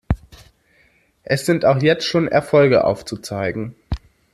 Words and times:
Es 1.21 1.45
sind 1.45 1.63
auch 1.63 1.79
jetzt 1.79 2.05
schon 2.05 2.27
Erfolge 2.27 2.85
aufzuzeigen. 2.85 3.75